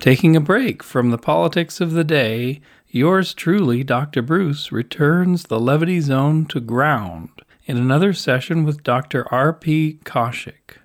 [0.00, 4.22] Taking a break from the politics of the day, yours truly, Dr.
[4.22, 7.28] Bruce, returns the levity zone to ground
[7.66, 9.30] in another session with Dr.
[9.30, 10.00] R.P.
[10.04, 10.78] Kaushik.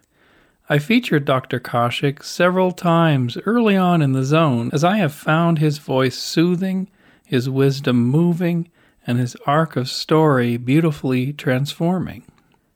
[0.67, 1.61] I featured Dr.
[1.61, 6.89] Kaushik several times early on in the zone as I have found his voice soothing,
[7.25, 8.67] his wisdom moving,
[9.07, 12.23] and his arc of story beautifully transforming.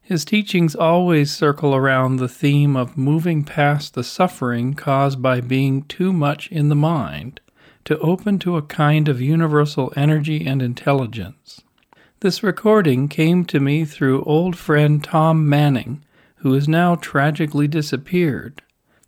[0.10, 5.84] His teachings always circle around the theme of moving past the suffering caused by being
[5.84, 7.40] too much in the mind
[7.86, 11.62] to open to a kind of universal energy and intelligence.
[12.22, 16.04] This recording came to me through old friend Tom Manning,
[16.38, 18.64] who is now tragically disappeared,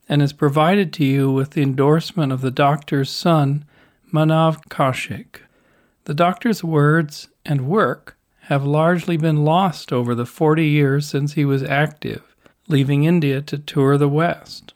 [0.08, 3.66] and is provided to you with the endorsement of the doctor's son,
[4.14, 5.42] Manav Kaushik.
[6.04, 8.20] The doctor's words and work
[8.52, 12.36] have largely been lost over the 40 years since he was active,
[12.68, 14.74] leaving India to tour the West.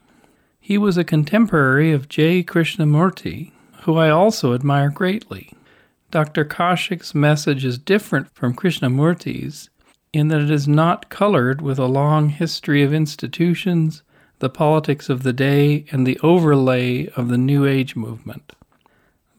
[0.61, 2.41] He was a contemporary of J.
[2.41, 3.51] Krishnamurti,
[3.81, 5.51] who I also admire greatly.
[6.09, 6.45] Dr.
[6.45, 9.69] Kaushik's message is different from Krishnamurti's
[10.13, 14.03] in that it is not colored with a long history of institutions,
[14.39, 18.54] the politics of the day, and the overlay of the New Age movement.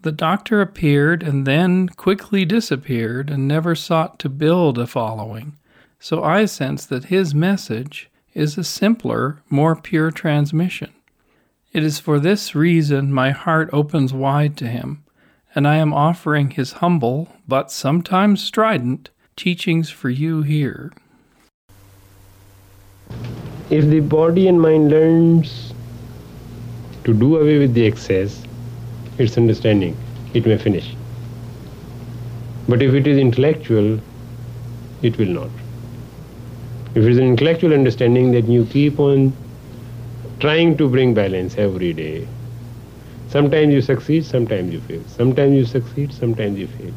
[0.07, 5.59] The doctor appeared and then quickly disappeared and never sought to build a following,
[5.99, 10.93] so I sense that his message is a simpler, more pure transmission.
[11.73, 15.03] It is for this reason my heart opens wide to him,
[15.57, 20.93] and I am offering his humble, but sometimes strident, teachings for you here.
[23.71, 25.75] If the body and mind learns
[27.03, 28.46] to do away with the excess,
[29.19, 29.97] its understanding,
[30.35, 30.95] it may finish.
[32.69, 34.01] But if it is intellectual,
[35.03, 35.51] it will not.
[36.95, 39.33] If it is an intellectual understanding that you keep on
[40.41, 42.27] trying to bring balance every day,
[43.29, 45.03] sometimes you succeed, sometimes you fail.
[45.07, 46.93] Sometimes you succeed, sometimes you fail.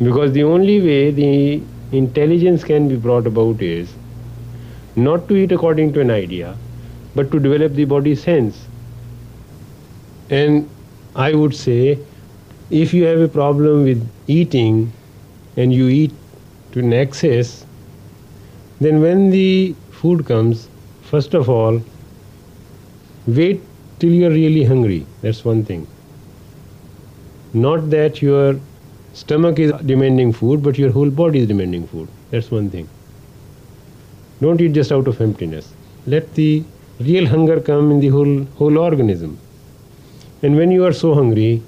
[0.00, 1.62] Because the only way the
[1.92, 3.94] intelligence can be brought about is
[4.96, 6.56] not to eat according to an idea,
[7.14, 8.68] but to develop the body sense.
[10.30, 10.68] And
[11.14, 11.98] I would say
[12.70, 14.92] if you have a problem with eating
[15.56, 16.12] and you eat
[16.72, 17.66] to an excess,
[18.80, 20.68] then when the food comes,
[21.02, 21.80] first of all,
[23.26, 23.62] wait
[23.98, 25.06] till you are really hungry.
[25.22, 25.86] That's one thing.
[27.52, 28.58] Not that your
[29.12, 32.08] stomach is demanding food, but your whole body is demanding food.
[32.30, 32.88] That's one thing.
[34.40, 35.72] Don't eat just out of emptiness.
[36.06, 36.64] Let the
[36.98, 39.38] real hunger come in the whole whole organism.
[40.44, 41.62] And when you are so hungry,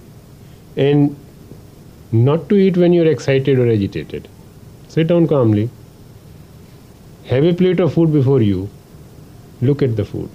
[0.77, 1.17] and
[2.13, 4.29] not to eat when you are excited or agitated,
[4.89, 5.71] sit down calmly,
[7.29, 8.69] have a plate of food before you,
[9.63, 10.29] look at the food,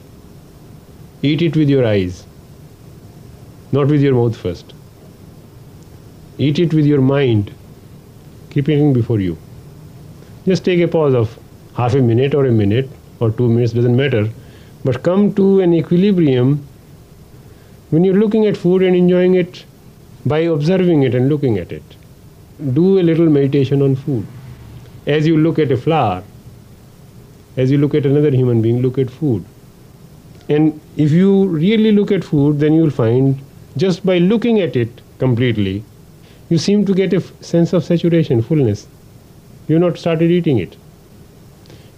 [1.22, 2.26] eat it with your eyes,
[3.72, 4.74] not with your mouth first.
[6.40, 7.54] Eat it with your mind.
[8.50, 9.38] Keep before you.
[10.46, 11.38] Just take a pause of
[11.76, 14.28] half a minute or a minute or two minutes, doesn't matter.
[14.84, 16.68] But come to an equilibrium
[17.92, 19.66] when you're looking at food and enjoying it
[20.26, 21.84] by observing it and looking at it.
[22.74, 24.26] Do a little meditation on food.
[25.06, 26.24] As you look at a flower,
[27.58, 29.44] as you look at another human being, look at food.
[30.48, 33.40] And if you really look at food, then you'll find
[33.78, 35.84] just by looking at it completely,
[36.50, 38.88] you seem to get a f- sense of saturation, fullness.
[39.68, 40.76] You've not started eating it.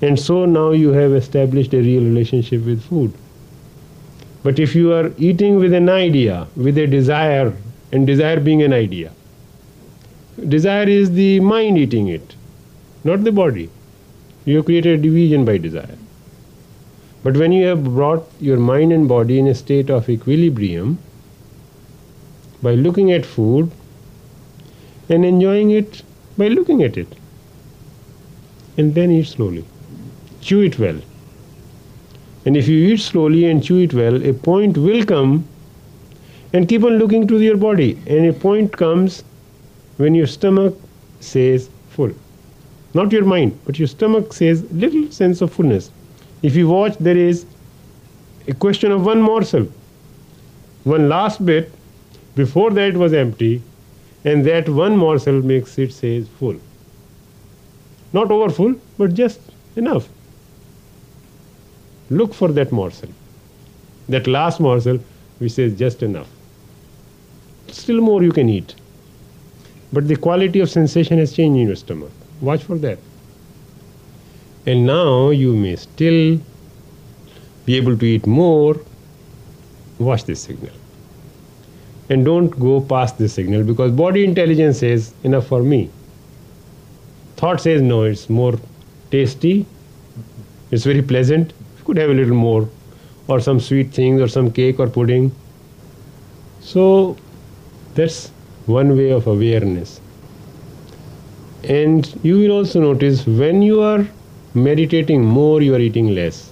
[0.01, 3.13] And so now you have established a real relationship with food.
[4.43, 7.53] But if you are eating with an idea, with a desire,
[7.91, 9.11] and desire being an idea,
[10.47, 12.35] desire is the mind eating it,
[13.03, 13.69] not the body.
[14.45, 15.97] You have created a division by desire.
[17.23, 20.97] But when you have brought your mind and body in a state of equilibrium,
[22.61, 23.71] by looking at food,
[25.09, 26.01] and enjoying it
[26.37, 27.07] by looking at it.
[28.77, 29.65] And then eat slowly.
[30.41, 30.99] Chew it well.
[32.45, 35.47] And if you eat slowly and chew it well, a point will come
[36.51, 37.99] and keep on looking to your body.
[38.07, 39.23] And a point comes
[39.97, 40.75] when your stomach
[41.19, 42.11] says full.
[42.93, 45.91] Not your mind, but your stomach says little sense of fullness.
[46.41, 47.45] If you watch, there is
[48.47, 49.67] a question of one morsel.
[50.83, 51.71] One last bit,
[52.35, 53.61] before that was empty,
[54.25, 56.57] and that one morsel makes it says full.
[58.11, 59.39] Not over full, but just
[59.75, 60.07] enough.
[62.09, 63.09] Look for that morsel.
[64.09, 64.99] That last morsel
[65.39, 66.27] which says just enough.
[67.67, 68.75] Still more you can eat.
[69.91, 72.11] But the quality of sensation has changed in your stomach.
[72.41, 72.99] Watch for that.
[74.65, 76.39] And now you may still
[77.65, 78.79] be able to eat more
[79.99, 80.73] watch this signal.
[82.09, 85.89] And don't go past this signal because body intelligence says enough for me.
[87.37, 88.59] Thought says no, it's more
[89.11, 89.65] tasty,
[90.71, 91.53] it's very pleasant,
[91.85, 92.69] could have a little more,
[93.27, 95.31] or some sweet things, or some cake or pudding.
[96.61, 97.17] So
[97.95, 98.29] that's
[98.65, 99.99] one way of awareness.
[101.63, 104.05] And you will also notice when you are
[104.53, 106.51] meditating more, you are eating less.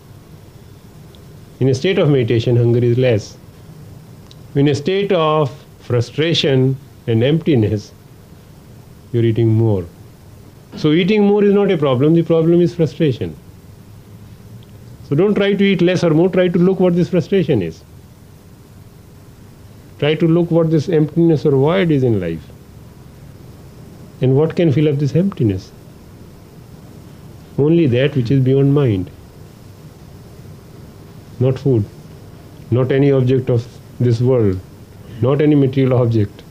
[1.60, 3.38] In a state of meditation, hunger is less.
[4.56, 7.92] In a state of frustration and emptiness,
[9.12, 9.86] you're eating more.
[10.78, 13.36] So, eating more is not a problem, the problem is frustration.
[15.12, 17.84] So, don't try to eat less or more, try to look what this frustration is.
[20.00, 22.42] Try to look what this emptiness or void is in life.
[24.22, 25.69] And what can fill up this emptiness?
[27.58, 29.12] Only that which is beyond mind.
[31.42, 31.84] Not food,
[32.69, 33.68] not any object of
[34.00, 34.62] this world,
[35.22, 36.42] not any material object.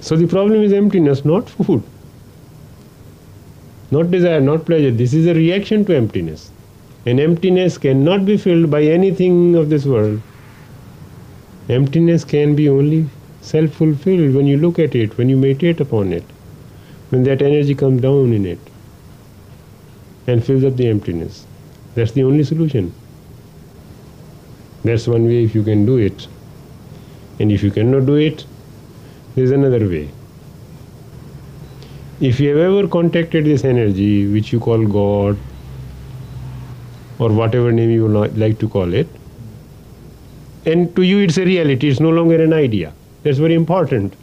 [0.00, 1.84] So the problem is emptiness, not food.
[3.92, 4.90] Not desire, not pleasure.
[4.90, 6.50] This is a reaction to emptiness.
[7.04, 10.20] And emptiness cannot be filled by anything of this world.
[11.68, 13.08] Emptiness can be only
[13.40, 16.24] self fulfilled when you look at it, when you meditate upon it,
[17.10, 18.58] when that energy comes down in it
[20.26, 21.46] and fills up the emptiness.
[21.94, 22.92] That's the only solution.
[24.84, 26.26] That's one way if you can do it.
[27.38, 28.44] And if you cannot do it,
[29.34, 30.08] there's another way.
[32.20, 35.36] If you have ever contacted this energy, which you call God,
[37.22, 39.08] or whatever name you like to call it,
[40.66, 42.92] and to you it's a reality, it's no longer an idea.
[43.22, 44.14] That's very important.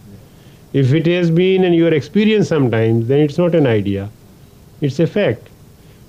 [0.73, 4.09] If it has been and your experience sometimes, then it's not an idea,
[4.81, 5.47] it's a fact.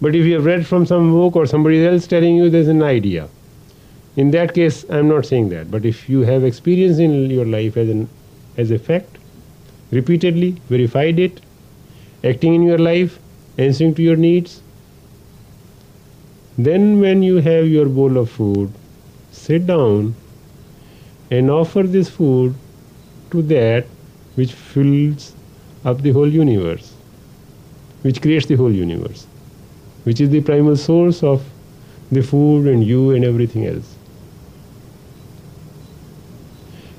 [0.01, 2.83] But if you have read from some book or somebody else telling you there's an
[2.83, 3.29] idea,
[4.17, 5.71] in that case, I'm not saying that.
[5.71, 8.09] But if you have experience in your life as, an,
[8.57, 9.19] as a fact,
[9.91, 11.41] repeatedly, verified it,
[12.25, 13.19] acting in your life,
[13.59, 14.63] answering to your needs,
[16.65, 18.73] then when you have your bowl of food,
[19.31, 20.15] sit down
[21.31, 22.55] and offer this food
[23.31, 23.87] to that
[24.35, 25.35] which fills
[25.85, 26.93] up the whole universe,
[28.03, 29.27] which creates the whole universe,
[30.05, 31.43] which is the primal source of
[32.11, 33.95] the food and you and everything else.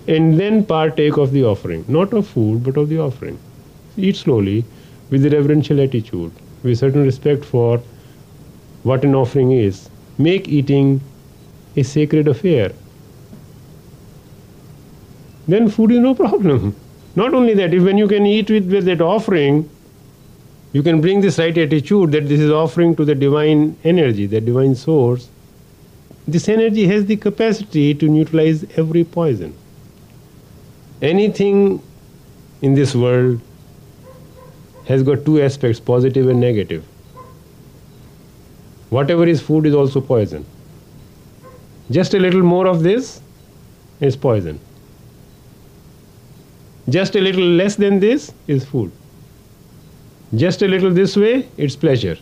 [0.08, 3.38] And then partake of the offering, not of food, but of the offering.
[3.98, 4.64] Eat slowly
[5.10, 6.32] with a reverential attitude,
[6.64, 7.82] with certain respect for
[8.84, 9.90] what an offering is.
[10.18, 11.02] Make eating
[11.76, 12.72] a sacred affair.
[15.48, 16.76] Then food is no problem.
[17.16, 19.70] Not only that, if when you can eat with, with that offering,
[20.74, 24.40] you can bring this right attitude that this is offering to the divine energy, the
[24.40, 25.30] divine source.
[26.28, 29.54] This energy has the capacity to neutralize every poison.
[31.02, 31.82] Anything
[32.62, 33.42] in this world
[34.86, 36.86] has got two aspects positive and negative.
[38.92, 40.46] Whatever is food is also poison.
[41.90, 43.22] Just a little more of this
[44.02, 44.60] is poison.
[46.90, 48.92] Just a little less than this is food.
[50.36, 52.18] Just a little this way, it's pleasure.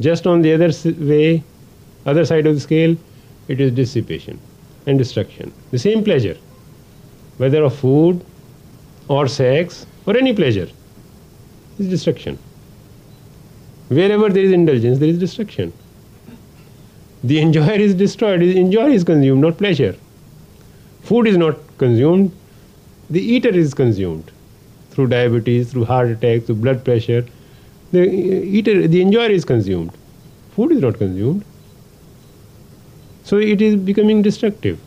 [0.00, 1.44] Just on the other way,
[2.04, 2.96] other side of the scale,
[3.46, 4.40] it is dissipation
[4.86, 5.52] and destruction.
[5.70, 6.36] The same pleasure,
[7.36, 8.24] whether of food
[9.06, 10.68] or sex or any pleasure,
[11.78, 12.38] is destruction.
[13.92, 15.72] Wherever there is indulgence, there is destruction.
[17.24, 19.94] The enjoyer is destroyed, the enjoyer is consumed, not pleasure.
[21.02, 22.32] Food is not consumed,
[23.10, 24.30] the eater is consumed
[24.90, 27.26] through diabetes, through heart attack, through blood pressure.
[27.92, 29.92] The eater, the enjoyer is consumed.
[30.56, 31.44] Food is not consumed.
[33.24, 34.80] So it is becoming destructive.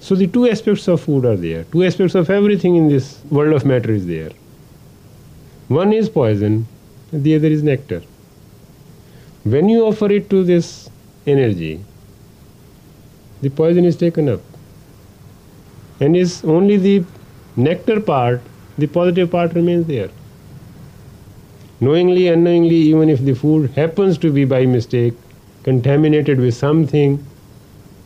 [0.00, 1.64] So the two aspects of food are there.
[1.64, 4.30] Two aspects of everything in this world of matter is there.
[5.68, 6.66] One is poison,
[7.12, 8.02] the other is nectar.
[9.44, 10.88] When you offer it to this
[11.26, 11.84] energy,
[13.42, 14.40] the poison is taken up.
[16.00, 17.04] And is only the
[17.56, 18.40] nectar part,
[18.78, 20.10] the positive part remains there.
[21.80, 25.14] Knowingly, unknowingly, even if the food happens to be by mistake
[25.64, 27.24] contaminated with something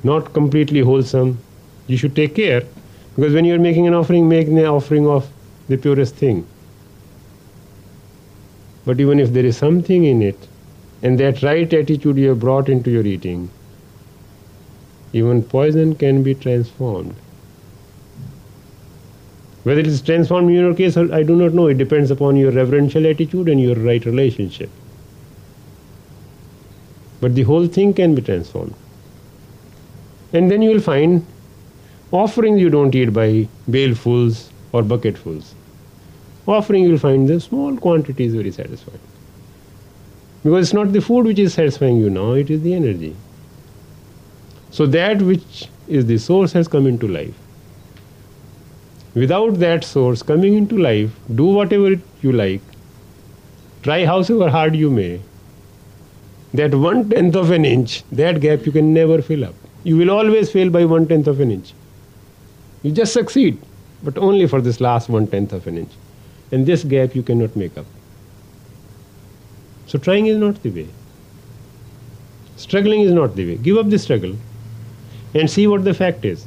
[0.03, 1.39] not completely wholesome,
[1.87, 2.63] you should take care.
[3.15, 5.29] Because when you're making an offering, make an offering of
[5.69, 6.47] the purest thing.
[8.87, 10.49] But even if there is something in it,
[11.03, 13.51] and that right attitude you have brought into your eating,
[15.13, 17.15] even poison can be transformed.
[19.65, 21.67] Whether it is transformed in your case, I do not know.
[21.67, 24.71] It depends upon your reverential attitude and your right relationship.
[27.21, 28.75] But the whole thing can be transformed.
[30.33, 31.27] And then you will find
[32.13, 35.55] offerings you don't eat by balefuls or bucketfuls.
[36.47, 39.01] Offering you will find the small quantity is very satisfying.
[40.45, 43.17] Because it's not the food which is satisfying you now, it is the energy.
[44.71, 47.35] So that which is the source has come into life.
[49.15, 52.61] Without that source coming into life, do whatever you like,
[53.83, 55.21] try however hard you may.
[56.55, 59.55] That one tenth of an inch, that gap you can never fill up.
[59.85, 61.73] You will always fail by one tenth of an inch.
[62.83, 63.59] You just succeed,
[64.03, 65.91] but only for this last one tenth of an inch.
[66.57, 67.85] And this gap you cannot make up.
[69.87, 70.87] So trying is not the way.
[72.63, 73.57] Struggling is not the way.
[73.57, 74.35] Give up the struggle
[75.35, 76.47] and see what the fact is.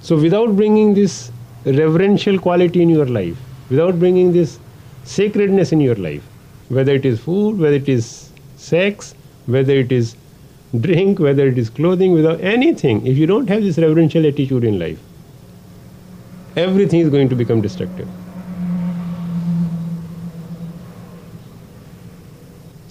[0.00, 1.32] So, without bringing this
[1.64, 3.36] reverential quality in your life,
[3.68, 4.58] without bringing this
[5.02, 6.22] sacredness in your life,
[6.68, 9.14] whether it is food, whether it is sex,
[9.46, 10.14] whether it is
[10.88, 14.78] drink, whether it is clothing, without anything, if you don't have this reverential attitude in
[14.78, 14.98] life,
[16.56, 18.08] everything is going to become destructive.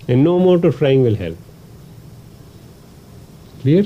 [0.07, 1.37] And no more to trying will help.
[3.61, 3.83] Clear?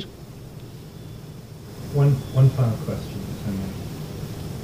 [1.93, 3.19] One, one final question.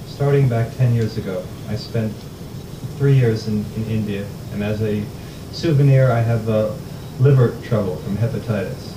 [0.08, 2.14] Starting back 10 years ago, I spent
[2.98, 5.06] three years in, in India, and as a
[5.54, 6.74] souvenir, I have uh,
[7.20, 8.94] liver trouble from hepatitis.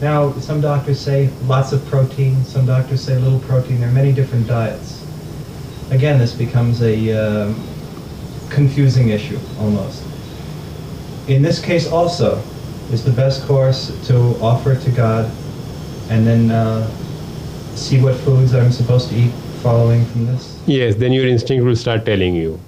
[0.00, 3.80] Now, some doctors say lots of protein, some doctors say little protein.
[3.80, 5.05] There are many different diets.
[5.90, 7.54] Again, this becomes a uh,
[8.50, 10.02] confusing issue almost.
[11.28, 12.42] In this case, also,
[12.92, 15.30] is the best course to offer to God
[16.08, 16.88] and then uh,
[17.74, 20.62] see what foods I'm supposed to eat following from this?
[20.66, 22.60] Yes, then your instinct will start telling you.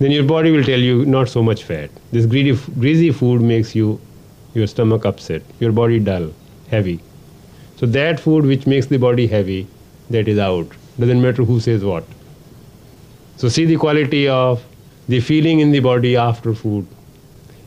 [0.00, 1.90] Then your body will tell you not so much fat.
[2.10, 4.00] This greedy, greasy food makes you
[4.54, 6.32] your stomach upset, your body dull,
[6.68, 7.00] heavy.
[7.76, 9.66] So that food which makes the body heavy,
[10.10, 10.66] that is out.
[10.98, 12.04] Doesn't matter who says what.
[13.36, 14.64] So see the quality of
[15.08, 16.86] the feeling in the body after food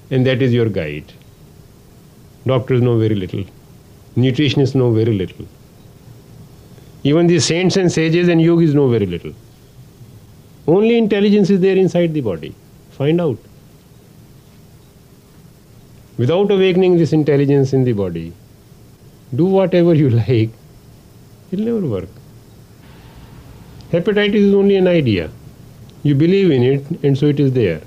[0.10, 1.12] and that is your guide.
[2.46, 3.44] Doctors know very little,
[4.16, 5.46] nutritionists know very little.
[7.04, 9.34] Even the saints and sages and yogis know very little.
[10.68, 12.54] Only intelligence is there inside the body.
[12.92, 13.38] Find out.
[16.18, 18.34] Without awakening this intelligence in the body,
[19.36, 20.50] do whatever you like,
[21.52, 22.10] it'll never work.
[23.92, 25.30] Hepatitis is only an idea.
[26.04, 27.82] You believe in it, and so it is there.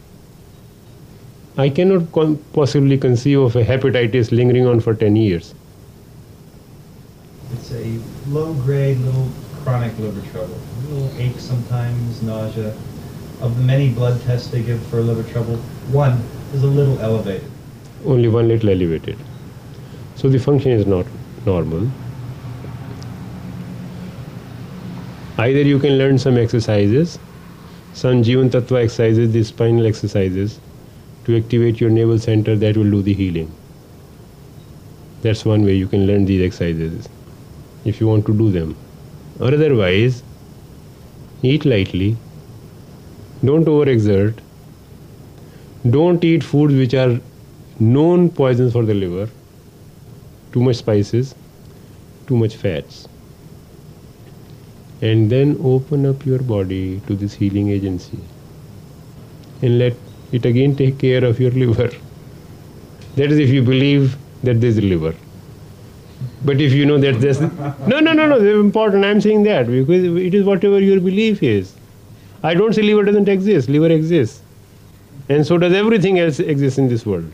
[1.59, 5.54] I cannot con- possibly conceive of a hepatitis lingering on for 10 years.
[7.52, 9.28] It's a low grade, little
[9.62, 10.59] chronic liver trouble.
[10.78, 12.75] A little ache sometimes, nausea.
[13.42, 15.57] Of the many blood tests they give for liver trouble,
[15.92, 16.23] one
[16.54, 17.50] is a little elevated.
[18.07, 19.19] Only one little elevated.
[20.16, 21.07] So the function is not
[21.45, 21.90] normal.
[25.40, 27.18] Either you can learn some exercises,
[27.94, 30.61] some Jivan Tattva exercises, the spinal exercises,
[31.25, 33.50] to activate your navel center that will do the healing.
[35.23, 37.09] That's one way you can learn these exercises
[37.87, 38.76] if you want to do them.
[39.38, 40.23] Or otherwise,
[41.42, 42.18] eat lightly,
[43.42, 44.35] don't overexert,
[45.88, 47.18] don't eat foods which are
[47.78, 49.30] known poisons for the liver,
[50.52, 51.35] too much spices,
[52.26, 53.09] too much fats.
[55.02, 58.19] And then open up your body to this healing agency
[59.62, 59.95] and let
[60.33, 61.90] it again take care of your liver.
[63.16, 65.14] That is if you believe that there is a liver.
[66.45, 69.66] But if you know that there's no no no no it's important I'm saying that
[69.66, 71.75] because it is whatever your belief is.
[72.42, 74.42] I don't say liver doesn't exist, liver exists.
[75.28, 77.30] And so does everything else exist in this world.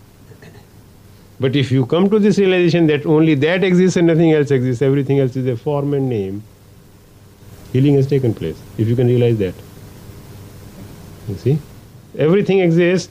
[1.39, 4.83] But if you come to this realization that only that exists and nothing else exists,
[4.83, 6.43] everything else is a form and name,
[7.77, 8.61] healing has taken place.
[8.79, 9.55] If you can realize that.
[11.29, 11.59] You see?
[12.19, 13.11] Everything exists,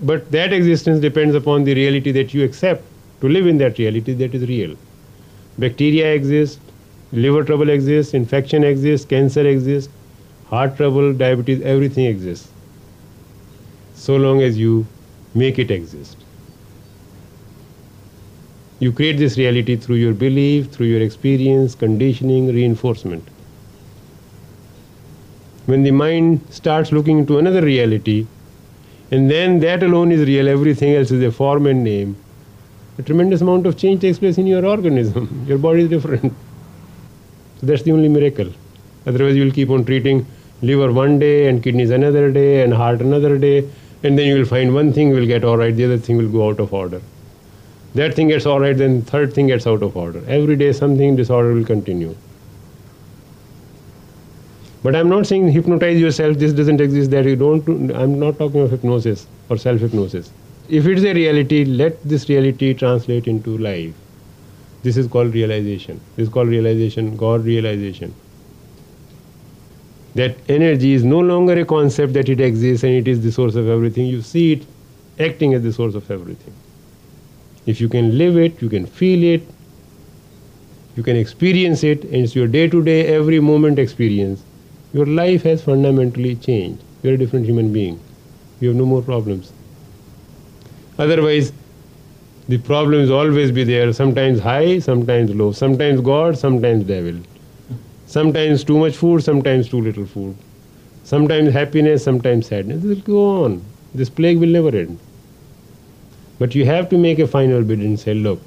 [0.00, 2.84] but that existence depends upon the reality that you accept
[3.20, 4.76] to live in that reality that is real.
[5.58, 6.60] Bacteria exist,
[7.12, 9.92] liver trouble exists, infection exists, cancer exists,
[10.46, 12.48] heart trouble, diabetes, everything exists.
[13.94, 14.86] So long as you
[15.34, 16.16] make it exist.
[18.80, 23.26] You create this reality through your belief, through your experience, conditioning, reinforcement.
[25.68, 28.26] When the mind starts looking into another reality,
[29.10, 32.16] and then that alone is real, everything else is a form and name.
[32.96, 35.44] A tremendous amount of change takes place in your organism.
[35.46, 36.32] Your body is different.
[37.60, 38.50] So that's the only miracle.
[39.06, 40.24] Otherwise, you will keep on treating
[40.62, 43.58] liver one day and kidneys another day and heart another day,
[44.02, 46.30] and then you will find one thing will get all right, the other thing will
[46.30, 47.02] go out of order.
[47.94, 50.24] That thing gets all right, then third thing gets out of order.
[50.28, 52.16] Every day something disorder will continue.
[54.82, 58.60] But I'm not saying hypnotize yourself, this doesn't exist, that you don't, I'm not talking
[58.60, 60.30] of hypnosis or self hypnosis.
[60.68, 63.94] If it's a reality, let this reality translate into life.
[64.82, 66.00] This is called realization.
[66.14, 68.14] This is called realization, God realization.
[70.14, 73.54] That energy is no longer a concept that it exists and it is the source
[73.56, 74.06] of everything.
[74.06, 74.66] You see it
[75.18, 76.54] acting as the source of everything.
[77.66, 79.42] If you can live it, you can feel it,
[80.96, 84.42] you can experience it, and it's your day to day, every moment experience,
[84.92, 86.82] your life has fundamentally changed.
[87.02, 88.00] You're a different human being.
[88.60, 89.52] You have no more problems.
[90.98, 91.52] Otherwise,
[92.48, 97.20] the problems always be there, sometimes high, sometimes low, sometimes God, sometimes devil.
[98.06, 100.34] Sometimes too much food, sometimes too little food.
[101.04, 102.82] Sometimes happiness, sometimes sadness.
[102.82, 103.62] It will go on.
[103.94, 104.98] This plague will never end.
[106.38, 108.40] But you have to make a final bid and say, look,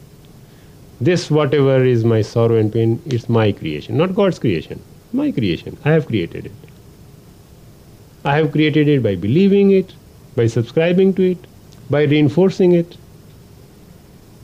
[1.00, 4.82] this whatever is my sorrow and pain, it's my creation, not God's creation.
[5.14, 5.78] My creation.
[5.84, 6.52] I have created it.
[8.24, 9.94] I have created it by believing it,
[10.36, 11.38] by subscribing to it,
[11.90, 12.98] by reinforcing it,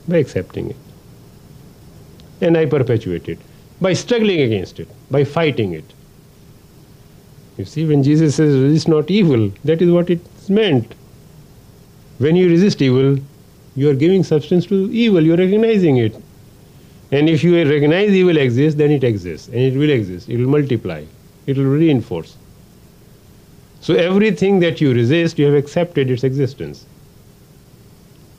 [0.08, 0.76] by accepting it.
[2.40, 3.38] And I perpetuate it
[3.80, 5.84] by struggling against it, by fighting it.
[7.56, 10.94] You see, when Jesus says, resist not evil, that is what it's meant.
[12.18, 13.18] When you resist evil,
[13.76, 16.14] you are giving substance to evil, you are recognizing it.
[17.10, 20.48] And if you recognize evil exists, then it exists, and it will exist, it will
[20.48, 21.04] multiply,
[21.46, 22.36] it will reinforce.
[23.80, 26.84] So everything that you resist, you have accepted its existence.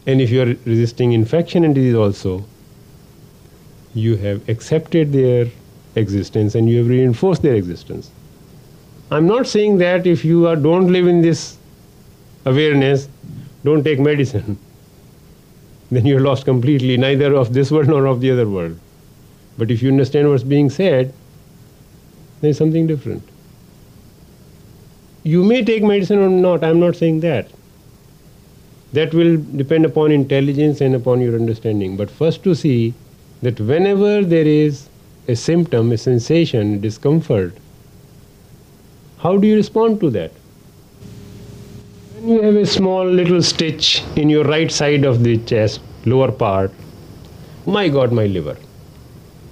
[0.05, 2.45] And if you are resisting infection and disease also,
[3.95, 5.47] you have accepted their
[5.95, 8.11] existence and you have reinforced their existence.
[9.11, 11.57] I'm not saying that if you are, don't live in this
[12.45, 13.09] awareness,
[13.63, 14.59] don't take medicine.
[15.91, 18.79] then you're lost completely, neither of this world nor of the other world.
[19.57, 21.13] But if you understand what's being said,
[22.41, 23.23] there's something different.
[25.23, 27.49] You may take medicine or not, I'm not saying that.
[28.93, 31.97] That will depend upon intelligence and upon your understanding.
[31.97, 32.93] But first to see
[33.41, 34.89] that whenever there is
[35.27, 37.53] a symptom, a sensation, discomfort,
[39.19, 40.31] how do you respond to that?
[42.29, 46.71] You have a small little stitch in your right side of the chest, lower part,
[47.65, 48.55] my God, my liver.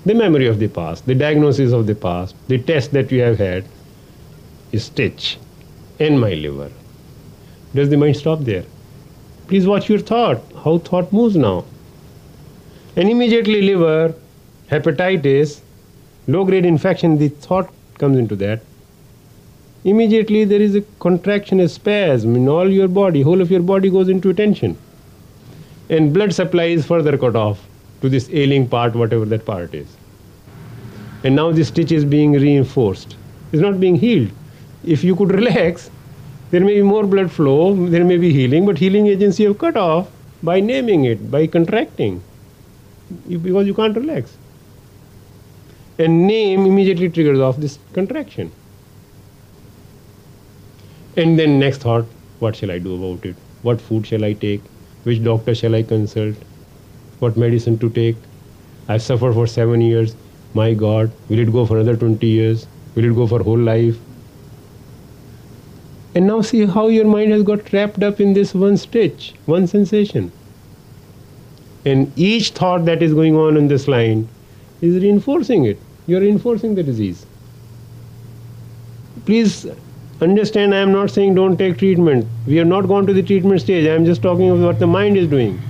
[0.05, 3.39] The memory of the past, the diagnosis of the past, the test that you have
[3.39, 3.65] had,
[4.75, 5.39] stitch
[5.97, 6.69] in my liver.
[7.73, 8.65] Does the mind stop there?
[9.47, 11.65] Please watch your thought, how thought moves now.
[12.95, 14.13] And immediately liver,
[14.69, 15.61] hepatitis,
[16.27, 18.61] low grade infection, the thought comes into that
[19.88, 23.89] immediately there is a contraction, a spasm in all your body, whole of your body
[23.89, 24.78] goes into tension.
[25.89, 27.65] And blood supply is further cut off
[28.02, 29.88] to this ailing part, whatever that part is.
[31.23, 33.15] And now the stitch is being reinforced.
[33.54, 34.30] It's not being healed.
[34.84, 35.89] If you could relax,
[36.52, 39.78] there may be more blood flow, there may be healing, but healing agency have cut
[39.78, 40.12] off
[40.43, 42.21] by naming it, by contracting,
[43.30, 44.38] because you can't relax.
[45.97, 48.52] And name immediately triggers off this contraction.
[51.17, 52.06] And then next thought,
[52.38, 53.36] what shall I do about it?
[53.63, 54.62] What food shall I take?
[55.03, 56.36] Which doctor shall I consult?
[57.17, 58.15] What medicine to take?
[58.88, 60.15] I've suffered for seven years.
[60.53, 62.67] My God, will it go for another 20 years?
[62.93, 63.97] Will it go for whole life?
[66.13, 69.65] And now see how your mind has got trapped up in this one stitch, one
[69.65, 70.32] sensation.
[71.84, 74.30] And each thought that is going on in this line
[74.82, 75.80] is reinforcing it.
[76.06, 77.25] You're reinforcing the disease.
[79.25, 79.65] Please
[80.19, 82.25] Understand, I am not saying don't take treatment.
[82.47, 83.86] We have not gone to the treatment stage.
[83.86, 85.62] I am just talking about what the mind is doing.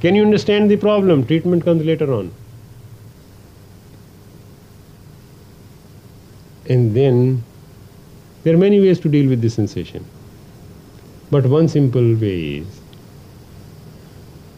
[0.00, 1.26] Can you understand the problem?
[1.26, 2.32] Treatment comes later on.
[6.68, 7.42] And then
[8.44, 10.04] there are many ways to deal with this sensation.
[11.30, 12.80] But one simple way is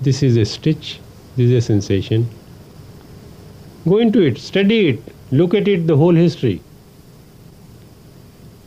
[0.02, 1.00] this is a stitch,
[1.36, 2.28] this is a sensation.
[3.88, 6.60] Go into it, study it, look at it, the whole history.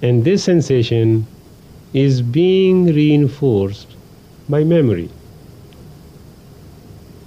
[0.02, 1.28] And this sensation
[1.94, 3.96] is being reinforced
[4.48, 5.10] by memory.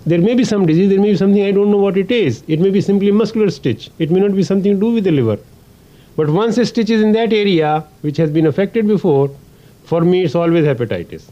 [0.05, 2.43] There may be some disease, there may be something I don't know what it is.
[2.49, 3.91] It may be simply muscular stitch.
[3.99, 5.39] It may not be something to do with the liver.
[6.17, 9.31] But once a stitch is in that area which has been affected before,
[9.85, 11.25] for me it's always hepatitis.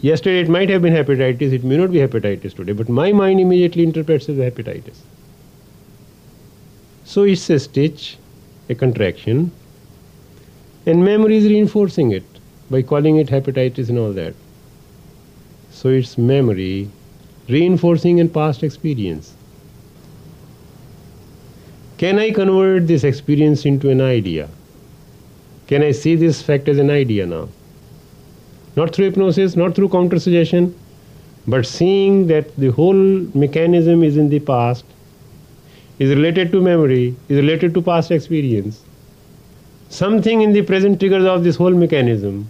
[0.00, 3.40] Yesterday it might have been hepatitis, it may not be hepatitis today, but my mind
[3.40, 4.96] immediately interprets it as hepatitis.
[7.04, 8.18] So it's a stitch,
[8.68, 9.50] a contraction,
[10.86, 12.24] and memory is reinforcing it
[12.70, 14.34] by calling it hepatitis and all that.
[15.76, 16.88] so it's memory
[17.48, 19.34] reinforcing in past experience.
[21.98, 24.48] Can I convert this experience into an idea?
[25.66, 27.48] Can I see this fact as an idea now?
[28.76, 30.74] Not through hypnosis, not through counter suggestion,
[31.46, 32.94] but seeing that the whole
[33.44, 34.84] mechanism is in the past,
[35.98, 38.83] is related to memory, is related to past experience.
[39.94, 42.48] Something in the present triggers off this whole mechanism.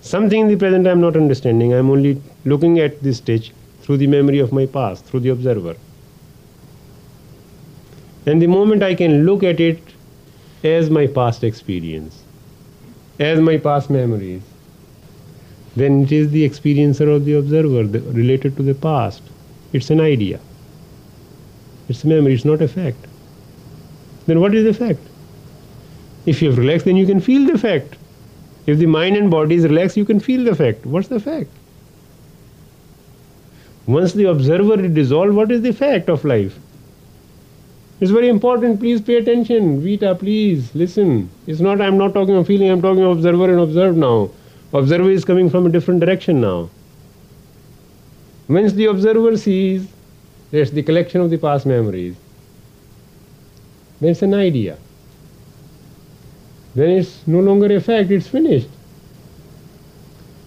[0.00, 1.74] Something in the present I am not understanding.
[1.74, 5.30] I am only looking at this stage through the memory of my past, through the
[5.30, 5.74] observer.
[8.26, 9.80] And the moment I can look at it
[10.62, 12.22] as my past experience,
[13.18, 14.42] as my past memories,
[15.74, 19.22] then it is the experiencer of the observer the, related to the past.
[19.72, 20.38] It's an idea.
[21.88, 23.08] It's memory, it's not a fact.
[24.26, 25.00] Then what is the fact?
[26.26, 27.96] If you have relaxed, then you can feel the fact.
[28.66, 30.86] If the mind and body is relaxed, you can feel the fact.
[30.86, 31.50] What's the fact?
[33.86, 36.58] Once the observer is dissolved, what is the fact of life?
[38.00, 38.80] It's very important.
[38.80, 39.82] Please pay attention.
[39.82, 41.28] Vita, please listen.
[41.46, 44.30] It's not, I'm not talking of feeling, I'm talking of observer and observed now.
[44.72, 46.70] Observer is coming from a different direction now.
[48.48, 49.86] Once the observer sees,
[50.50, 52.16] there's the collection of the past memories.
[54.00, 54.76] Then it's an idea.
[56.74, 58.68] Then it's no longer a fact, it's finished.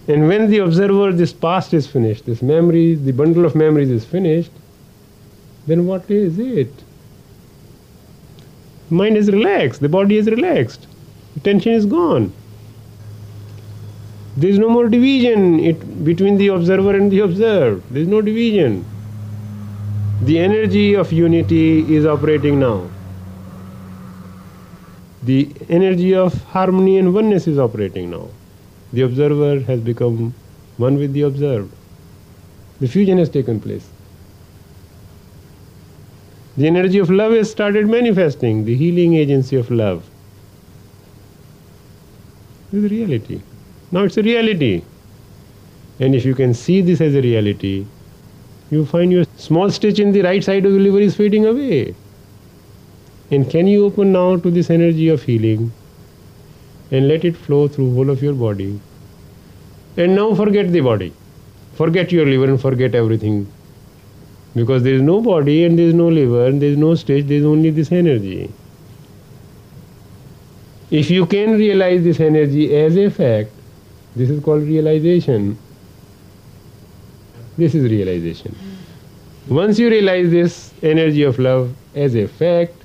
[0.08, 4.04] And when the observer, this past is finished, this memory, the bundle of memories is
[4.04, 4.50] finished,
[5.66, 6.72] then what is it?
[8.90, 10.86] Mind is relaxed, the body is relaxed,
[11.42, 12.32] tension is gone.
[14.38, 17.82] There is no more division it, between the observer and the observed.
[17.90, 18.84] There is no division.
[20.22, 22.88] The energy of unity is operating now.
[25.22, 28.28] The energy of harmony and oneness is operating now.
[28.92, 30.34] The observer has become
[30.76, 31.72] one with the observed.
[32.80, 33.88] The fusion has taken place.
[36.56, 40.08] The energy of love has started manifesting, the healing agency of love.
[42.70, 43.42] This is reality.
[43.90, 44.82] Now it's a reality.
[46.00, 47.86] And if you can see this as a reality,
[48.70, 51.94] you find your small stitch in the right side of the liver is fading away.
[53.30, 55.70] And can you open now to this energy of healing
[56.90, 58.80] and let it flow through whole of your body?
[59.96, 61.12] And now forget the body.
[61.74, 63.46] Forget your liver and forget everything
[64.54, 67.26] because there is no body and there is no liver and there is no stage,
[67.26, 68.50] there is only this energy.
[70.90, 73.50] If you can realize this energy as a fact,
[74.16, 75.58] this is called realization.
[77.56, 78.56] This is realization.
[79.48, 82.77] Once you realize this energy of love as a fact,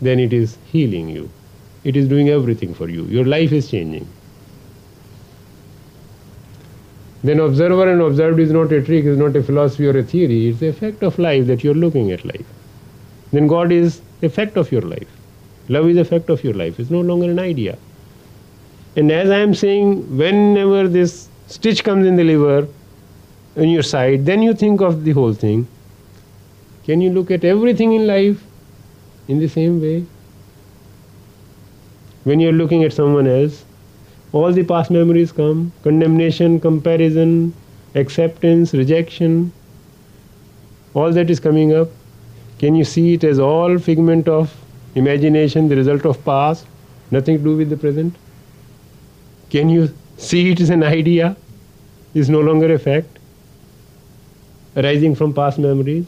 [0.00, 1.30] then it is healing you.
[1.84, 3.04] It is doing everything for you.
[3.04, 4.06] Your life is changing.
[7.22, 10.48] Then observer and observed is not a trick, is not a philosophy or a theory,
[10.48, 12.46] it's the effect of life that you're looking at life.
[13.32, 15.08] Then God is effect of your life.
[15.68, 16.78] Love is effect of your life.
[16.78, 17.76] It's no longer an idea.
[18.94, 22.68] And as I am saying, whenever this stitch comes in the liver,
[23.56, 25.66] in your side, then you think of the whole thing.
[26.84, 28.45] Can you look at everything in life
[29.28, 30.04] in the same way?
[32.24, 33.64] When you're looking at someone else,
[34.32, 37.54] all the past memories come condemnation, comparison,
[37.94, 39.52] acceptance, rejection,
[40.94, 41.88] all that is coming up.
[42.58, 44.54] Can you see it as all figment of
[44.94, 46.66] imagination, the result of past,
[47.10, 48.16] nothing to do with the present?
[49.50, 51.36] Can you see it as an idea,
[52.14, 53.18] is no longer a fact,
[54.76, 56.06] arising from past memories?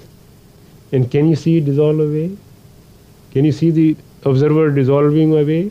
[0.90, 2.36] And can you see it dissolve away?
[3.32, 5.70] Can you see the observer dissolving away?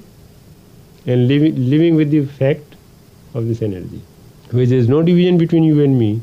[1.08, 2.76] and living, living with the fact
[3.34, 4.02] of this energy,
[4.52, 6.22] where there is no division between you and me.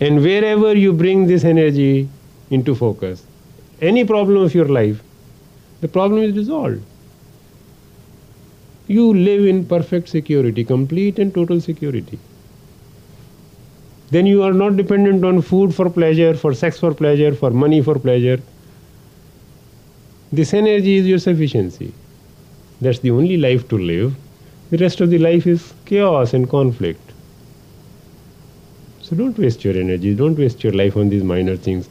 [0.00, 2.08] And wherever you bring this energy
[2.50, 3.24] into focus,
[3.80, 5.02] any problem of your life,
[5.80, 6.82] the problem is resolved.
[8.86, 12.18] You live in perfect security, complete and total security.
[14.10, 17.80] Then you are not dependent on food for pleasure, for sex for pleasure, for money
[17.80, 18.40] for pleasure.
[20.32, 21.92] This energy is your sufficiency.
[22.80, 24.14] That's the only life to live.
[24.70, 27.00] The rest of the life is chaos and conflict.
[29.02, 31.88] So don't waste your energy, don't waste your life on these minor things.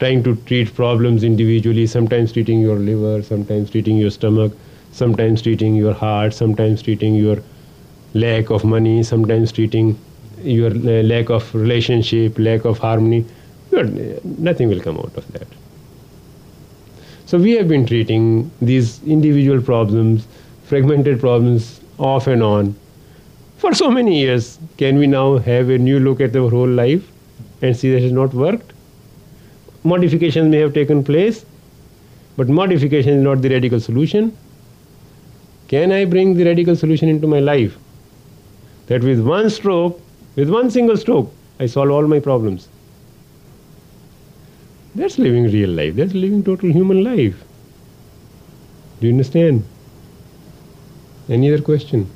[0.00, 4.52] Trying to treat problems individually, sometimes treating your liver, sometimes treating your stomach,
[4.90, 7.38] sometimes treating your heart, sometimes treating your
[8.14, 9.96] lack of money, sometimes treating
[10.42, 13.24] your uh, lack of relationship, lack of harmony.
[13.72, 13.84] Uh,
[14.24, 15.46] nothing will come out of that.
[17.32, 20.26] So we have been treating these individual problems,
[20.64, 22.76] fragmented problems off and on
[23.56, 24.58] for so many years.
[24.76, 27.10] Can we now have a new look at our whole life
[27.62, 28.74] and see that it has not worked?
[29.82, 31.46] Modifications may have taken place,
[32.36, 34.36] but modification is not the radical solution.
[35.68, 37.78] Can I bring the radical solution into my life?
[38.88, 39.98] That with one stroke,
[40.36, 42.68] with one single stroke, I solve all my problems.
[44.94, 45.96] That's living real life.
[45.96, 47.42] That's living total human life.
[49.00, 49.64] Do you understand?
[51.28, 52.08] Any other question?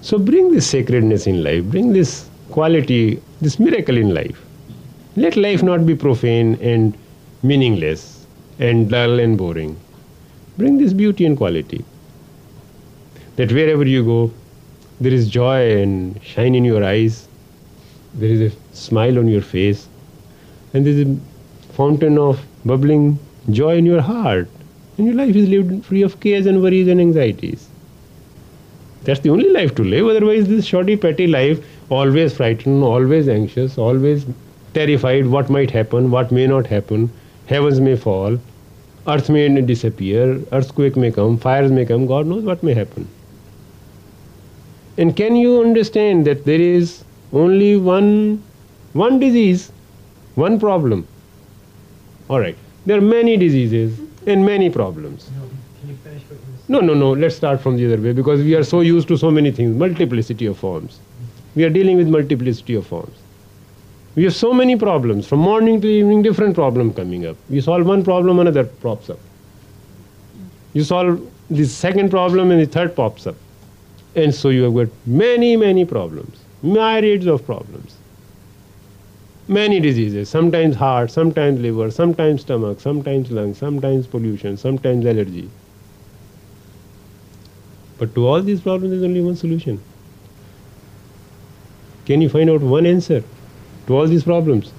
[0.00, 4.44] So bring this sacredness in life, bring this quality, this miracle in life.
[5.16, 6.96] Let life not be profane and
[7.42, 8.26] meaningless
[8.58, 9.76] and dull and boring.
[10.58, 11.84] Bring this beauty and quality.
[13.36, 14.32] That wherever you go,
[15.00, 17.26] there is joy and shine in your eyes,
[18.14, 19.88] there is a smile on your face,
[20.72, 21.16] and there is a
[21.72, 23.18] fountain of bubbling
[23.50, 24.48] joy in your heart,
[24.96, 27.68] and your life is lived free of cares and worries and anxieties.
[29.02, 30.06] That's the only life to live.
[30.06, 34.24] Otherwise, this shoddy, petty life, always frightened, always anxious, always
[34.72, 37.10] terrified what might happen, what may not happen,
[37.46, 38.38] heavens may fall,
[39.06, 43.06] earth may disappear, earthquake may come, fires may come, God knows what may happen.
[44.96, 48.42] And can you understand that there is only one,
[48.92, 49.72] one disease,
[50.34, 51.06] one problem?
[52.28, 52.56] All right.
[52.86, 55.30] There are many diseases and many problems.
[55.30, 55.48] No,
[55.80, 57.12] can you finish what you were No, no, no.
[57.12, 59.76] Let's start from the other way because we are so used to so many things,
[59.76, 60.98] multiplicity of forms.
[61.54, 63.16] We are dealing with multiplicity of forms.
[64.16, 67.36] We have so many problems from morning to evening, different problem coming up.
[67.50, 69.18] You solve one problem, another pops up.
[70.72, 71.20] You solve
[71.50, 73.34] the second problem, and the third pops up.
[74.14, 77.96] And so you have got many, many problems, myriads of problems.
[79.46, 85.50] Many diseases, sometimes heart, sometimes liver, sometimes stomach, sometimes lungs, sometimes pollution, sometimes allergy.
[87.98, 89.82] But to all these problems, there is only one solution.
[92.06, 93.22] Can you find out one answer
[93.86, 94.72] to all these problems?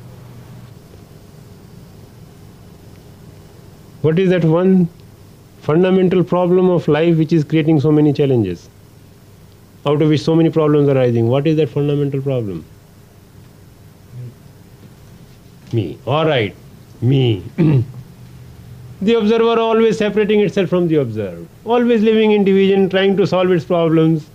[4.01, 4.89] What is that one
[5.61, 8.69] fundamental problem of life which is creating so many challenges?
[9.85, 11.27] Out of which so many problems are arising.
[11.27, 12.65] What is that fundamental problem?
[15.73, 15.97] Me.
[16.05, 16.55] All right.
[17.01, 17.43] Me.
[19.01, 23.51] the observer always separating itself from the observed, always living in division, trying to solve
[23.51, 24.29] its problems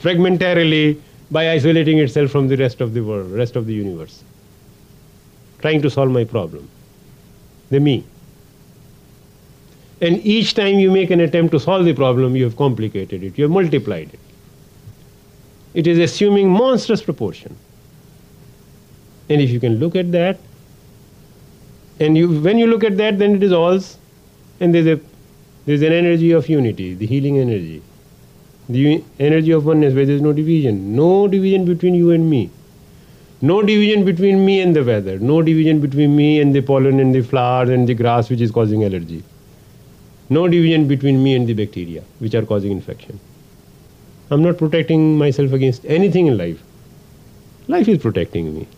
[0.00, 4.24] fragmentarily by isolating itself from the rest of the world, rest of the universe.
[5.60, 6.68] Trying to solve my problem.
[7.70, 8.04] The me.
[10.00, 13.38] And each time you make an attempt to solve the problem, you have complicated it,
[13.38, 14.29] you have multiplied it.
[15.74, 17.56] It is assuming monstrous proportion.
[19.28, 20.38] And if you can look at that,
[22.00, 23.78] and you, when you look at that, then it is all,
[24.58, 25.00] and there's a
[25.66, 27.82] there's an energy of unity, the healing energy,
[28.68, 32.50] the energy of oneness, where there's no division, no division between you and me,
[33.42, 37.14] no division between me and the weather, no division between me and the pollen and
[37.14, 39.22] the flowers and the grass which is causing allergy,
[40.30, 43.20] no division between me and the bacteria which are causing infection.
[44.30, 46.62] I'm not protecting myself against anything in life.
[47.68, 48.68] Life is protecting me.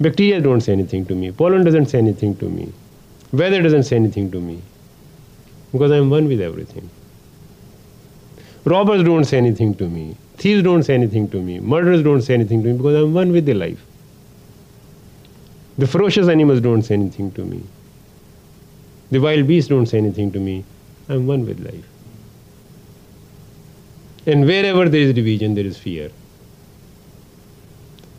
[0.00, 1.30] Bacteria don't say anything to me.
[1.32, 2.72] Pollen doesn't say anything to me.
[3.32, 4.62] Weather doesn't say anything to me.
[5.72, 6.88] Because I'm one with everything.
[8.64, 10.16] Robbers don't say anything to me.
[10.36, 11.60] Thieves don't say anything to me.
[11.60, 13.84] Murderers don't say anything to me because I'm one with the life.
[15.76, 17.62] The ferocious animals don't say anything to me.
[19.10, 20.64] The wild beasts don't say anything to me.
[21.08, 21.84] I'm one with life.
[24.26, 26.10] And wherever there is division, there is fear.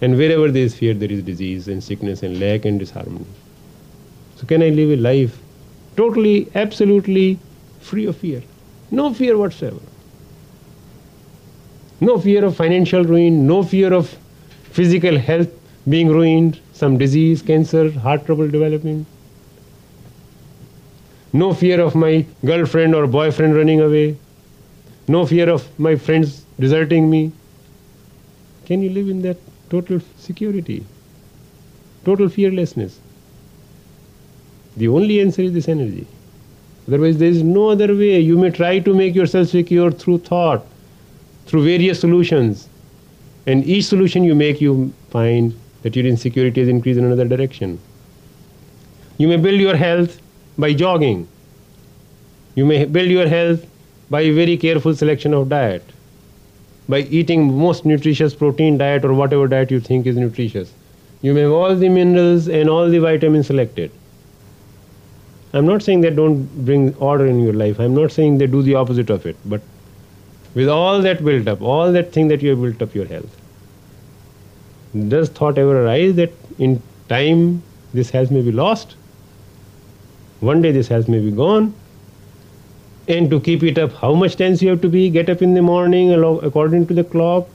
[0.02, 3.26] And wherever there is fear, there is disease and sickness and lack and disharmony.
[4.36, 5.38] So, can I live a life
[5.96, 7.38] totally, absolutely
[7.80, 8.42] free of fear?
[8.90, 9.80] No fear whatsoever.
[12.00, 14.18] No fear of financial ruin, no fear of
[14.72, 15.50] physical health
[15.88, 19.06] being ruined, some disease, cancer, heart trouble developing.
[21.32, 24.18] No fear of my girlfriend or boyfriend running away.
[25.12, 27.34] No fear of my friends deserting me.
[28.66, 29.38] Can you live in that
[29.70, 30.86] total security,
[32.06, 32.98] total fearlessness?
[34.78, 36.08] The only answer is this energy.
[36.88, 38.22] Otherwise, there is no other way.
[38.22, 40.66] You may try to make yourself secure through thought,
[41.46, 42.70] through various solutions.
[43.48, 47.80] And each solution you make, you find that your insecurity has increased in another direction.
[49.18, 50.22] You may build your health
[50.58, 51.28] by jogging.
[52.56, 53.66] You may build your health
[54.12, 55.84] by very careful selection of diet,
[56.90, 60.74] by eating most nutritious protein diet or whatever diet you think is nutritious.
[61.22, 63.92] You may have all the minerals and all the vitamins selected.
[65.54, 67.80] I'm not saying that don't bring order in your life.
[67.80, 69.38] I'm not saying they do the opposite of it.
[69.46, 69.62] But
[70.56, 73.38] with all that built up, all that thing that you have built up your health,
[75.08, 77.62] does thought ever arise that in time
[77.94, 78.96] this health may be lost?
[80.42, 81.74] One day this health may be gone.
[83.08, 85.10] And to keep it up, how much tense you have to be?
[85.10, 87.48] Get up in the morning according to the clock,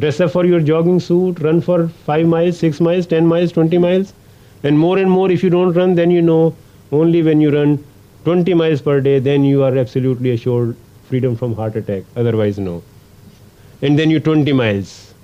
[0.00, 3.78] dress up for your jogging suit, run for 5 miles, 6 miles, 10 miles, 20
[3.78, 4.12] miles.
[4.64, 6.54] And more and more, if you don't run, then you know
[6.90, 7.82] only when you run
[8.24, 10.76] 20 miles per day, then you are absolutely assured
[11.08, 12.04] freedom from heart attack.
[12.16, 12.82] Otherwise, no.
[13.82, 15.14] And then you 20 miles.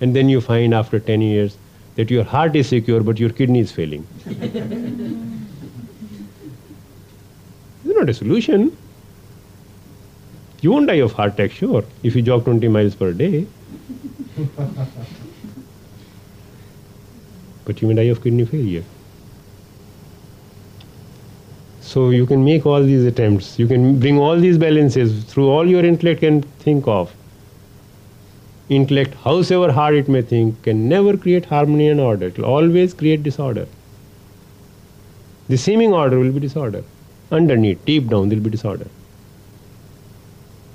[0.00, 1.56] And then you find after 10 years
[1.96, 4.06] that your heart is secure, but your kidney is failing.
[8.04, 8.76] not a solution.
[10.60, 13.46] You won't die of heart attack, sure, if you jog 20 miles per day.
[17.64, 18.84] but you may die of kidney failure.
[21.80, 23.58] So you can make all these attempts.
[23.58, 27.14] You can bring all these balances through all your intellect can think of.
[28.70, 32.26] Intellect, however hard it may think, can never create harmony and order.
[32.28, 33.66] It will always create disorder.
[35.48, 36.82] The seeming order will be disorder.
[37.30, 38.86] Underneath, deep down, there will be disorder.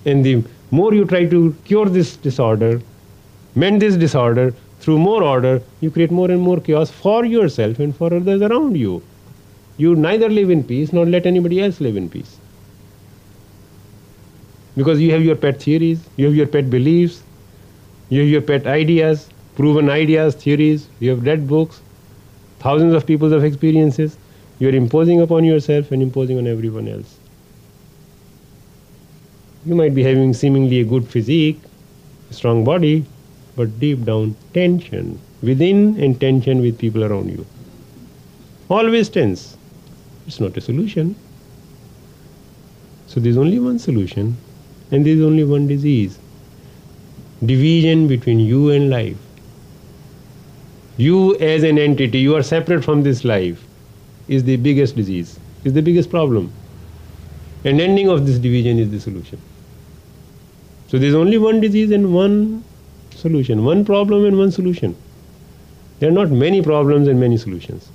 [0.06, 2.82] And the more you try to cure this disorder,
[3.56, 7.96] mend this disorder, through more order, you create more and more chaos for yourself and
[7.96, 9.04] for others around you.
[9.78, 12.38] You neither live in peace nor let anybody else live in peace.
[14.76, 17.24] Because you have your pet theories, you have your pet beliefs,
[18.10, 21.82] you have your pet ideas, proven ideas, theories, you have read books,
[22.60, 24.18] thousands of people's of experiences.
[24.60, 27.18] You are imposing upon yourself and imposing on everyone else.
[29.66, 31.60] You might be having seemingly a good physique,
[32.30, 33.06] a strong body,
[33.56, 37.46] but deep down tension within and tension with people around you.
[38.70, 39.58] Always tense.
[40.28, 41.16] It's not a solution.
[43.08, 44.38] So there's only one solution
[44.92, 46.20] and there's only one disease.
[47.46, 49.18] Division between you and life.
[50.98, 53.66] You as an entity, you are separate from this life,
[54.30, 56.54] is the biggest disease, is the biggest problem.
[57.66, 59.42] And ending of this division is the solution.
[60.88, 62.64] So there's only one disease and one
[63.12, 63.66] solution.
[63.66, 64.96] One problem and one solution.
[66.00, 67.90] There are not many problems and many solutions.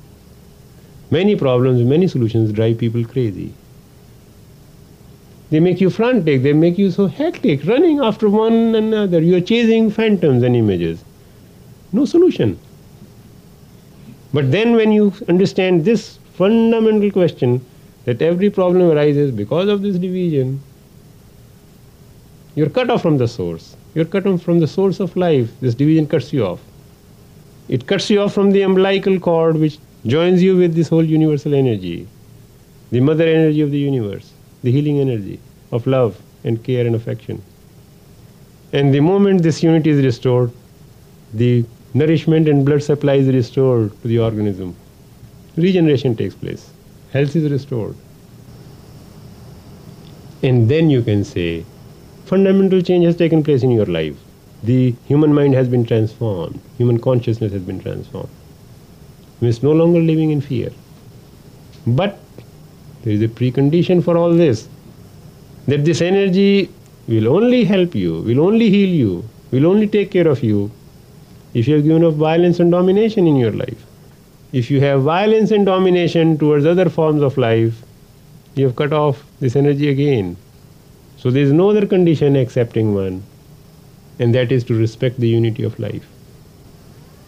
[1.11, 3.55] Many problems, and many solutions drive people crazy.
[5.51, 9.21] They make you frantic, they make you so hectic, running after one another.
[9.21, 11.05] You are chasing phantoms and images.
[11.93, 12.59] No solution.
[14.33, 17.65] But then, when you understand this fundamental question
[18.05, 20.61] that every problem arises because of this division,
[22.55, 23.77] you're cut off from the source.
[23.95, 25.51] You're cut off from the source of life.
[25.61, 26.61] This division cuts you off.
[27.69, 31.55] It cuts you off from the umbilical cord which joins you with this whole universal
[31.55, 32.07] energy,
[32.91, 35.41] the mother energy of the universe, the healing energy
[35.73, 37.41] of love and care and affection.
[38.73, 40.51] And the moment this unity is restored,
[41.33, 44.77] the nourishment and blood supply is restored to the organism.
[45.57, 46.71] Regeneration takes place.
[47.13, 47.95] Health is restored.
[50.43, 51.65] And then you can say,
[52.27, 54.17] fundamental change has taken place in your life.
[54.65, 58.31] The human mind has been transformed, human consciousness has been transformed.
[59.41, 60.73] It's no longer living in fear.
[61.87, 62.19] But
[63.03, 64.69] there is a precondition for all this
[65.67, 66.71] that this energy
[67.07, 70.71] will only help you, will only heal you, will only take care of you
[71.53, 73.85] if you have given up violence and domination in your life.
[74.55, 77.83] If you have violence and domination towards other forms of life,
[78.55, 80.37] you have cut off this energy again.
[81.17, 83.25] So there is no other condition accepting one,
[84.21, 86.07] and that is to respect the unity of life.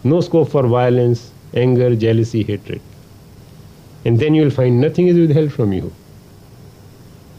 [0.04, 2.80] No scope for violence, anger, jealousy, hatred.
[4.04, 5.92] And then you will find nothing is withheld from you.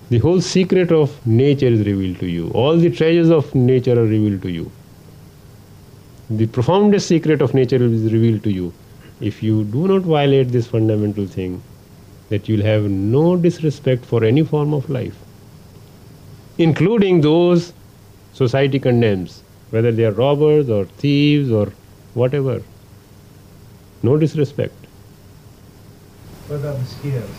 [0.09, 2.49] The whole secret of nature is revealed to you.
[2.49, 4.69] All the treasures of nature are revealed to you.
[6.29, 8.73] The profoundest secret of nature is revealed to you.
[9.20, 11.61] If you do not violate this fundamental thing,
[12.30, 15.15] that you'll have no disrespect for any form of life
[16.57, 17.74] including those
[18.34, 21.72] society condemns, whether they are robbers or thieves or
[22.13, 22.61] whatever.
[24.03, 24.74] No disrespect.
[26.47, 27.30] What about mosquitoes?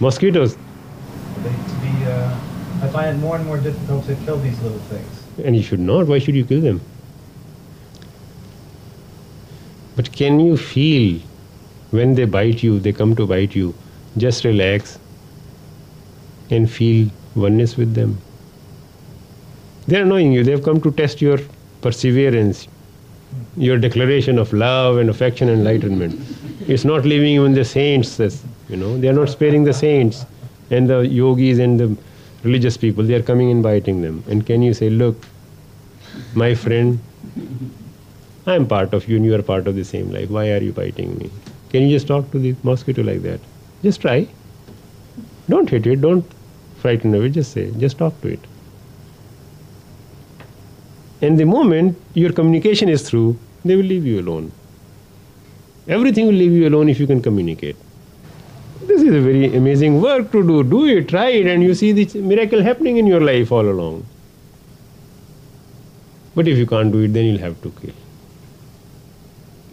[0.00, 0.56] Mosquitoes.
[0.56, 2.04] They to be.
[2.04, 2.38] Uh,
[2.82, 5.22] I find it more and more difficult to kill these little things.
[5.44, 6.06] And you should not.
[6.06, 6.80] Why should you kill them?
[9.96, 11.20] But can you feel
[11.90, 13.74] when they bite you, they come to bite you,
[14.16, 14.98] just relax
[16.50, 18.18] and feel oneness with them?
[19.86, 20.44] They're annoying you.
[20.44, 21.38] They've come to test your
[21.80, 22.68] perseverance,
[23.56, 26.20] your declaration of love and affection and enlightenment.
[26.68, 28.18] It's not leaving even the saints,
[28.68, 28.98] you know.
[28.98, 30.26] They are not sparing the saints
[30.70, 31.96] and the yogis and the
[32.42, 34.22] religious people, they are coming and biting them.
[34.28, 35.16] And can you say, look,
[36.34, 37.00] my friend,
[38.46, 40.30] I am part of you and you are part of the same life.
[40.30, 41.30] Why are you biting me?
[41.70, 43.40] Can you just talk to the mosquito like that?
[43.82, 44.28] Just try.
[45.48, 46.24] Don't hit it, don't
[46.78, 48.40] frighten it, just say, just talk to it.
[51.22, 54.52] And the moment your communication is through, they will leave you alone.
[55.88, 57.76] Everything will leave you alone if you can communicate.
[58.82, 60.62] This is a very amazing work to do.
[60.62, 64.06] Do it, try it, and you see the miracle happening in your life all along.
[66.34, 67.94] But if you can't do it, then you'll have to kill.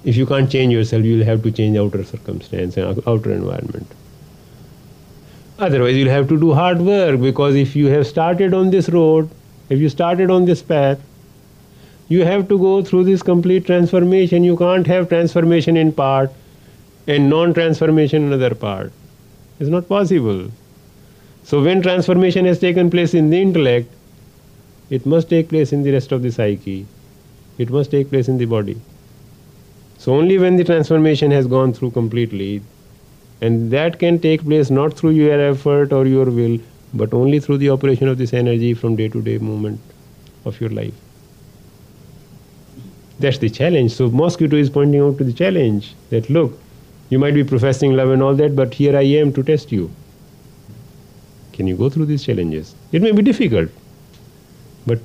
[0.03, 3.87] If you can't change yourself, you'll have to change outer circumstance and outer environment.
[5.59, 9.29] Otherwise, you'll have to do hard work because if you have started on this road,
[9.69, 10.99] if you started on this path,
[12.09, 14.43] you have to go through this complete transformation.
[14.43, 16.31] You can't have transformation in part
[17.07, 18.91] and non transformation in another part.
[19.59, 20.49] It's not possible.
[21.43, 23.93] So, when transformation has taken place in the intellect,
[24.89, 26.85] it must take place in the rest of the psyche,
[27.57, 28.79] it must take place in the body.
[30.03, 32.61] So, only when the transformation has gone through completely,
[33.39, 36.59] and that can take place not through your effort or your will,
[36.93, 39.79] but only through the operation of this energy from day to day movement
[40.43, 40.93] of your life.
[43.19, 43.93] That's the challenge.
[43.93, 46.59] So mosquito is pointing out to the challenge that look,
[47.09, 49.89] you might be professing love and all that, but here I am to test you.
[51.53, 52.75] Can you go through these challenges?
[52.91, 53.69] It may be difficult,
[54.85, 54.99] but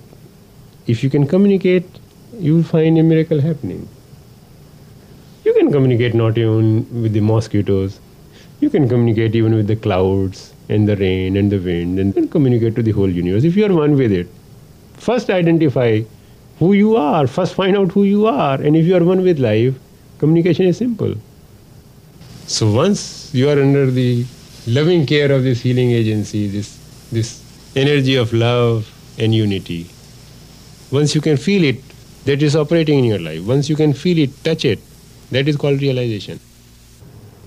[0.89, 1.87] if you can communicate,
[2.37, 3.89] you will find a miracle happening.
[5.69, 8.01] Can communicate not even with the mosquitoes,
[8.61, 12.27] you can communicate even with the clouds and the rain and the wind, and then
[12.27, 14.29] communicate to the whole universe if you are one with it.
[14.95, 16.01] First, identify
[16.59, 17.27] who you are.
[17.27, 18.55] First, find out who you are.
[18.55, 19.75] And if you are one with life,
[20.19, 21.15] communication is simple.
[22.47, 24.25] So once you are under the
[24.67, 26.79] loving care of this healing agency, this,
[27.13, 27.43] this
[27.77, 29.87] energy of love and unity,
[30.91, 31.83] once you can feel it,
[32.25, 33.45] that is operating in your life.
[33.45, 34.79] Once you can feel it, touch it,
[35.31, 36.41] that is called realization.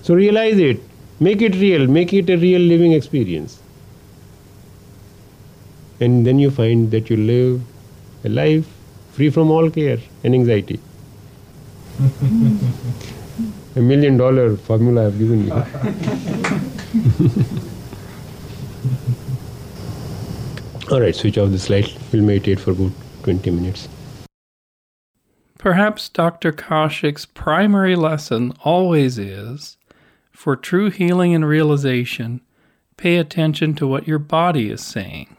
[0.02, 0.80] So realize it,
[1.20, 3.60] make it real, make it a real living experience.
[6.00, 7.62] And then you find that you live
[8.24, 8.66] a life
[9.12, 10.80] free from all care and anxiety.
[13.76, 15.52] a million dollar formula I've given you.
[20.90, 21.90] all right, switch off the slide.
[22.12, 23.88] We'll meditate for about 20 minutes.
[25.62, 26.50] Perhaps Dr.
[26.50, 29.76] Kaushik's primary lesson always is
[30.32, 32.40] for true healing and realization,
[32.96, 35.36] pay attention to what your body is saying.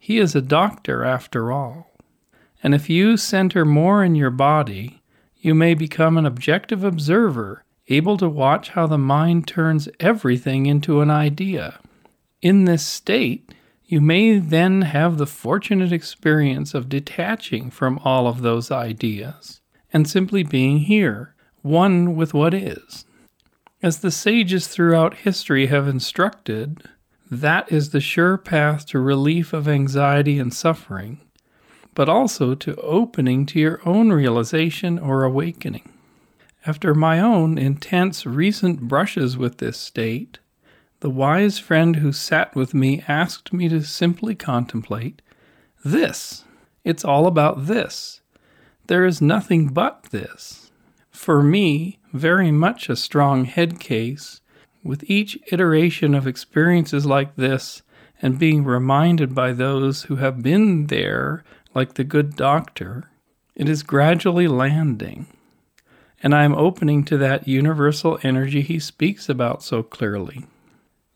[0.00, 1.92] He is a doctor after all.
[2.60, 5.00] And if you center more in your body,
[5.36, 11.02] you may become an objective observer, able to watch how the mind turns everything into
[11.02, 11.78] an idea.
[12.40, 13.54] In this state,
[13.86, 19.60] you may then have the fortunate experience of detaching from all of those ideas
[19.92, 23.04] and simply being here, one with what is.
[23.82, 26.84] As the sages throughout history have instructed,
[27.30, 31.20] that is the sure path to relief of anxiety and suffering
[31.94, 35.88] but also to opening to your own realization or awakening.
[36.64, 40.38] After my own intense recent brushes with this state,
[41.02, 45.20] the wise friend who sat with me asked me to simply contemplate
[45.84, 46.44] this.
[46.84, 48.20] It's all about this.
[48.86, 50.70] There is nothing but this.
[51.10, 54.42] For me, very much a strong head case,
[54.84, 57.82] with each iteration of experiences like this
[58.20, 61.42] and being reminded by those who have been there
[61.74, 63.10] like the good doctor,
[63.56, 65.26] it is gradually landing,
[66.22, 70.44] and I am opening to that universal energy he speaks about so clearly.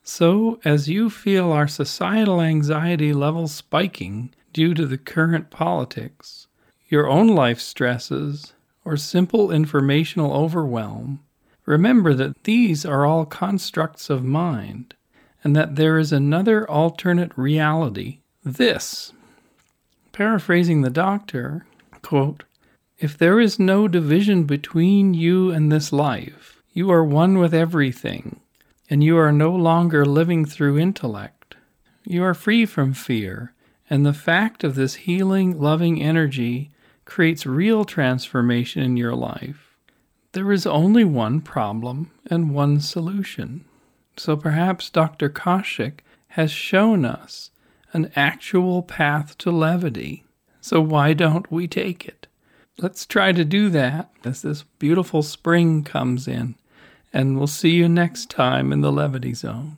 [0.08, 6.46] So, as you feel our societal anxiety levels spiking due to the current politics,
[6.88, 8.52] your own life stresses,
[8.84, 11.24] or simple informational overwhelm,
[11.64, 14.94] remember that these are all constructs of mind,
[15.42, 19.12] and that there is another alternate reality, this,
[20.12, 21.66] Paraphrasing the doctor,
[22.02, 22.44] quote,
[22.96, 28.40] If there is no division between you and this life, you are one with everything,
[28.88, 31.56] and you are no longer living through intellect.
[32.04, 33.52] You are free from fear,
[33.90, 36.70] and the fact of this healing, loving energy
[37.04, 39.76] creates real transformation in your life.
[40.32, 43.64] There is only one problem and one solution.
[44.16, 45.28] So perhaps Dr.
[45.28, 47.50] Kaushik has shown us
[47.92, 50.24] an actual path to levity.
[50.60, 52.26] So why don't we take it?
[52.78, 56.56] Let's try to do that as this beautiful spring comes in.
[57.12, 59.76] And we'll see you next time in the Levity Zone.